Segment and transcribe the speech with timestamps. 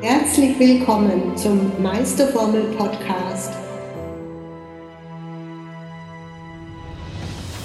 [0.00, 3.50] Herzlich willkommen zum Meisterformel Podcast.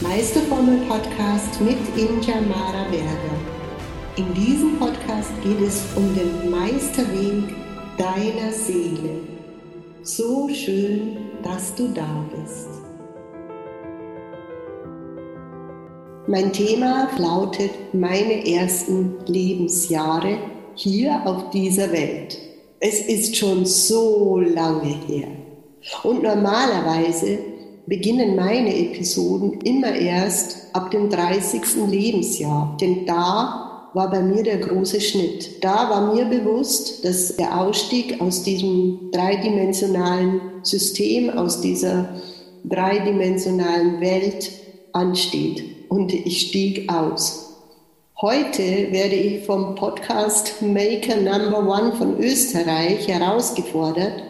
[0.02, 3.38] Meisterformel Podcast mit Inja Mara Berger.
[4.16, 7.56] In diesem Podcast geht es um den Meisterweg
[8.00, 9.20] deiner Seele.
[10.02, 12.68] So schön, dass du da bist.
[16.26, 20.40] Mein Thema lautet meine ersten Lebensjahre
[20.76, 22.38] hier auf dieser Welt.
[22.80, 25.28] Es ist schon so lange her.
[26.04, 27.40] Und normalerweise
[27.86, 31.62] beginnen meine Episoden immer erst ab dem 30.
[31.90, 35.64] Lebensjahr, denn da war bei mir der große Schnitt.
[35.64, 42.10] Da war mir bewusst, dass der Ausstieg aus diesem dreidimensionalen System, aus dieser
[42.64, 44.52] dreidimensionalen Welt
[44.94, 45.64] ansteht.
[45.90, 47.53] Und ich stieg aus.
[48.24, 48.64] Heute
[48.94, 54.24] werde ich vom Podcast Maker Number One von Österreich herausgefordert,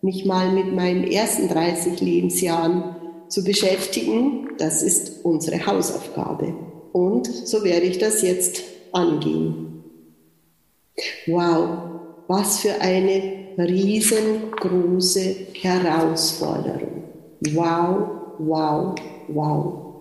[0.00, 2.94] mich mal mit meinen ersten 30 Lebensjahren
[3.28, 4.50] zu beschäftigen.
[4.58, 6.54] Das ist unsere Hausaufgabe.
[6.92, 9.82] Und so werde ich das jetzt angehen.
[11.26, 11.78] Wow,
[12.28, 17.02] was für eine riesengroße Herausforderung.
[17.40, 18.08] Wow,
[18.38, 18.94] wow,
[19.26, 19.95] wow.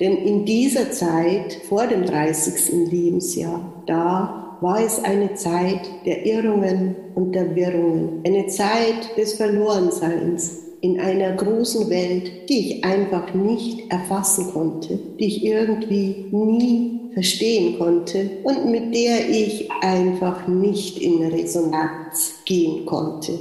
[0.00, 2.90] Denn in dieser Zeit vor dem 30.
[2.90, 10.62] Lebensjahr, da war es eine Zeit der Irrungen und der Wirrungen, eine Zeit des Verlorenseins
[10.80, 17.78] in einer großen Welt, die ich einfach nicht erfassen konnte, die ich irgendwie nie verstehen
[17.78, 23.38] konnte und mit der ich einfach nicht in Resonanz gehen konnte.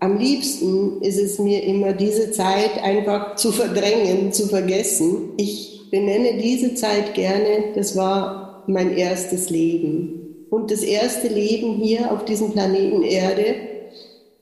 [0.00, 5.32] Am liebsten ist es mir immer, diese Zeit einfach zu verdrängen, zu vergessen.
[5.38, 10.46] Ich benenne diese Zeit gerne, das war mein erstes Leben.
[10.50, 13.56] Und das erste Leben hier auf diesem Planeten Erde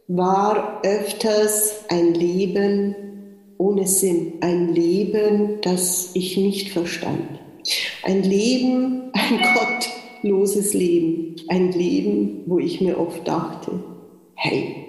[0.08, 2.94] war öfters ein Leben
[3.58, 7.40] ohne Sinn, ein Leben, das ich nicht verstand.
[8.02, 13.82] Ein Leben, ein gottloses Leben, ein Leben, wo ich mir oft dachte,
[14.34, 14.83] hey,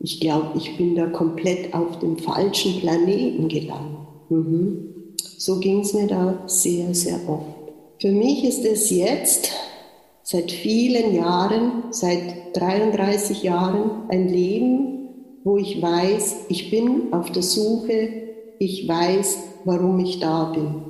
[0.00, 4.00] ich glaube, ich bin da komplett auf dem falschen Planeten gelandet.
[4.28, 4.92] Mhm.
[5.38, 7.72] So ging es mir da sehr, sehr oft.
[8.00, 9.52] Für mich ist es jetzt
[10.22, 15.08] seit vielen Jahren, seit 33 Jahren ein Leben,
[15.44, 18.08] wo ich weiß, ich bin auf der Suche,
[18.58, 20.82] ich weiß, warum ich da bin.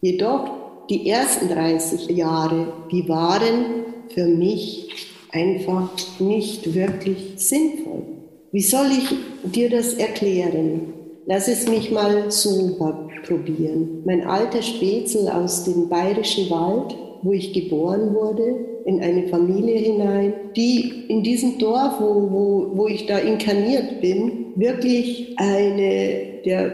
[0.00, 0.50] Jedoch
[0.88, 4.88] die ersten 30 Jahre, die waren für mich
[5.32, 8.19] einfach nicht wirklich sinnvoll.
[8.52, 10.92] Wie soll ich dir das erklären?
[11.26, 12.76] Lass es mich mal so
[13.24, 14.02] probieren.
[14.04, 18.56] Mein alter Spätzl aus dem bayerischen Wald, wo ich geboren wurde,
[18.86, 24.46] in eine Familie hinein, die in diesem Dorf, wo, wo, wo ich da inkarniert bin,
[24.56, 26.72] wirklich eine der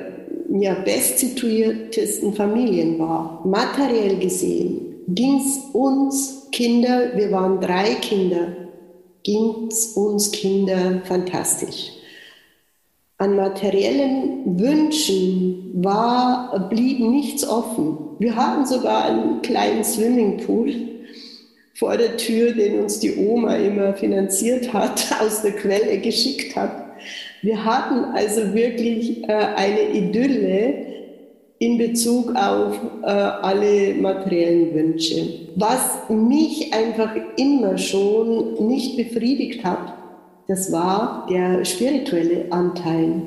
[0.48, 3.42] ja, bestsituiertesten Familien war.
[3.44, 8.48] Materiell gesehen ging es uns Kinder, wir waren drei Kinder,
[9.26, 11.90] ging es uns Kinder fantastisch.
[13.18, 17.98] An materiellen Wünschen war, blieb nichts offen.
[18.20, 20.72] Wir hatten sogar einen kleinen Swimmingpool
[21.74, 26.84] vor der Tür, den uns die Oma immer finanziert hat, aus der Quelle geschickt hat.
[27.42, 30.95] Wir hatten also wirklich äh, eine Idylle
[31.58, 35.48] in Bezug auf äh, alle materiellen Wünsche.
[35.56, 39.94] Was mich einfach immer schon nicht befriedigt hat,
[40.48, 43.22] das war der spirituelle Anteil.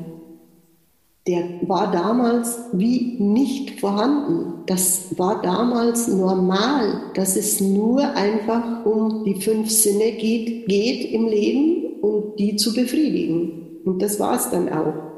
[1.28, 4.64] Der war damals wie nicht vorhanden.
[4.68, 11.28] Das war damals normal, dass es nur einfach um die fünf Sinne geht, geht im
[11.28, 13.82] Leben und die zu befriedigen.
[13.86, 15.09] Und das war es dann auch.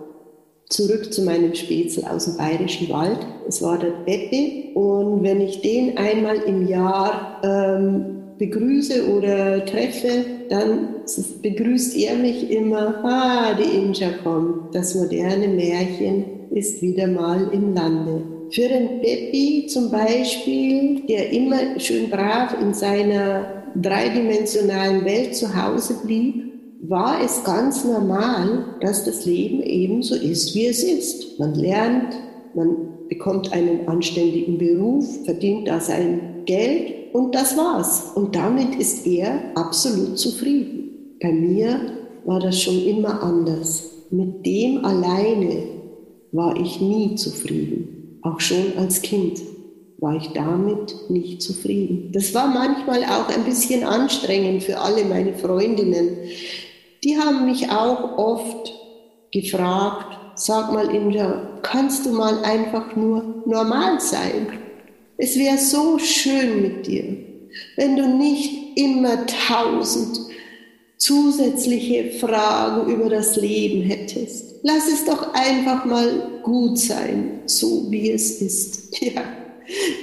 [0.71, 3.19] Zurück zu meinem Spätzl aus dem Bayerischen Wald.
[3.45, 10.23] Es war der Beppe und wenn ich den einmal im Jahr ähm, begrüße oder treffe,
[10.49, 10.95] dann
[11.41, 17.73] begrüßt er mich immer, ah, die Inja kommt, das moderne Märchen ist wieder mal im
[17.73, 18.23] Lande.
[18.49, 25.97] Für den Peppi zum Beispiel, der immer schön brav in seiner dreidimensionalen Welt zu Hause
[26.05, 26.50] blieb,
[26.91, 31.39] war es ganz normal, dass das Leben ebenso ist, wie es ist.
[31.39, 32.13] Man lernt,
[32.53, 38.11] man bekommt einen anständigen Beruf, verdient da sein Geld und das war's.
[38.15, 41.15] Und damit ist er absolut zufrieden.
[41.21, 41.79] Bei mir
[42.25, 43.89] war das schon immer anders.
[44.09, 45.63] Mit dem alleine
[46.33, 49.39] war ich nie zufrieden, auch schon als Kind.
[49.99, 52.09] war ich damit nicht zufrieden.
[52.11, 56.17] Das war manchmal auch ein bisschen anstrengend für alle meine Freundinnen.
[57.03, 58.73] Die haben mich auch oft
[59.31, 64.47] gefragt, sag mal Inja, kannst du mal einfach nur normal sein?
[65.17, 67.17] Es wäre so schön mit dir,
[67.75, 70.19] wenn du nicht immer tausend
[70.97, 74.59] zusätzliche Fragen über das Leben hättest.
[74.61, 78.91] Lass es doch einfach mal gut sein, so wie es ist.
[79.01, 79.23] Ja,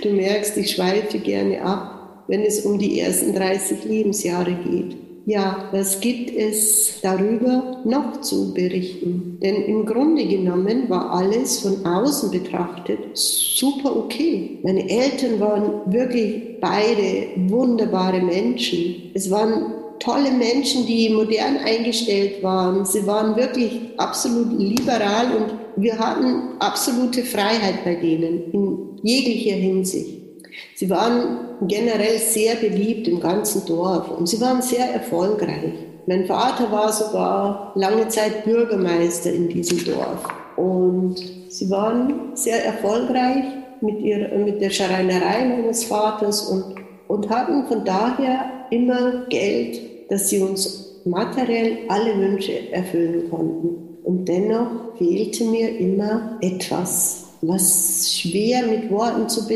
[0.02, 5.07] du merkst, ich schweife gerne ab, wenn es um die ersten 30 Lebensjahre geht.
[5.28, 9.36] Ja, was gibt es darüber noch zu berichten?
[9.42, 14.58] Denn im Grunde genommen war alles von außen betrachtet super okay.
[14.62, 19.10] Meine Eltern waren wirklich beide wunderbare Menschen.
[19.12, 22.86] Es waren tolle Menschen, die modern eingestellt waren.
[22.86, 30.22] Sie waren wirklich absolut liberal und wir hatten absolute Freiheit bei denen in jeglicher Hinsicht.
[30.74, 35.75] Sie waren generell sehr beliebt im ganzen Dorf und sie waren sehr erfolgreich.
[36.06, 40.26] Mein Vater war sogar lange Zeit Bürgermeister in diesem Dorf
[40.56, 41.16] und
[41.49, 43.44] sie waren sehr erfolgreich
[43.81, 46.76] mit, ihrer, mit der Schreinerei meines Vaters und,
[47.08, 53.99] und hatten von daher immer Geld, dass sie uns materiell alle Wünsche erfüllen konnten.
[54.05, 59.55] Und dennoch fehlte mir immer etwas was schwer mit Worten zu be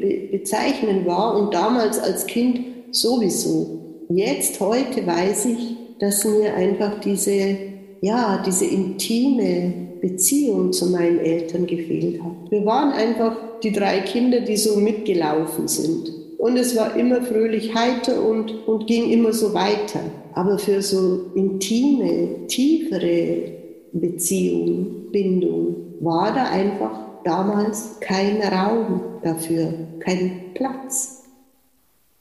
[0.00, 2.60] be bezeichnen war und damals als Kind
[2.90, 3.80] sowieso.
[4.08, 7.56] Jetzt, heute weiß ich, dass mir einfach diese,
[8.00, 12.50] ja, diese intime Beziehung zu meinen Eltern gefehlt hat.
[12.50, 16.12] Wir waren einfach die drei Kinder, die so mitgelaufen sind.
[16.38, 20.00] Und es war immer fröhlich heiter und, und ging immer so weiter.
[20.34, 23.52] Aber für so intime, tiefere
[23.92, 31.24] Beziehung, Bindung war da einfach damals kein Raum dafür, kein Platz.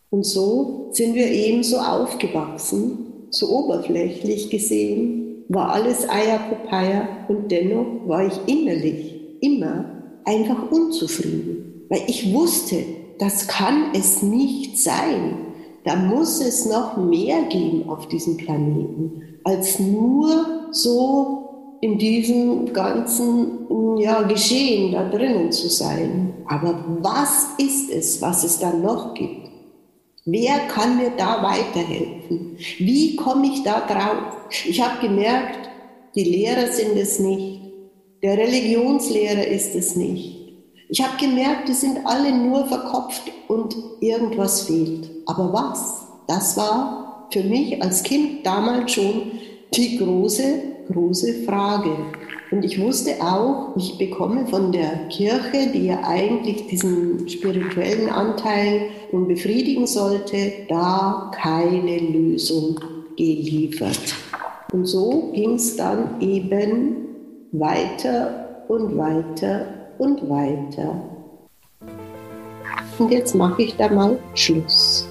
[0.09, 8.25] Und so sind wir ebenso aufgewachsen, so oberflächlich gesehen, war alles Eierpopeier und dennoch war
[8.25, 9.85] ich innerlich immer
[10.25, 12.83] einfach unzufrieden, weil ich wusste,
[13.19, 15.37] das kann es nicht sein.
[15.83, 21.40] Da muss es noch mehr geben auf diesem Planeten, als nur so
[21.81, 26.33] in diesem ganzen ja, Geschehen da drinnen zu sein.
[26.47, 29.49] Aber was ist es, was es da noch gibt?
[30.25, 32.57] Wer kann mir da weiterhelfen?
[32.77, 34.49] Wie komme ich da drauf?
[34.67, 35.69] Ich habe gemerkt,
[36.15, 37.61] die Lehrer sind es nicht.
[38.21, 40.37] Der Religionslehrer ist es nicht.
[40.89, 45.09] Ich habe gemerkt, die sind alle nur verkopft und irgendwas fehlt.
[45.25, 46.07] Aber was?
[46.27, 49.31] Das war für mich als Kind damals schon
[49.73, 51.91] die große große Frage.
[52.51, 58.89] Und ich wusste auch, ich bekomme von der Kirche, die ja eigentlich diesen spirituellen Anteil
[59.11, 62.79] nun befriedigen sollte, da keine Lösung
[63.15, 64.15] geliefert.
[64.73, 67.07] Und so ging es dann eben
[67.51, 69.65] weiter und weiter
[69.97, 71.03] und weiter.
[72.97, 75.10] Und jetzt mache ich da mal Schluss.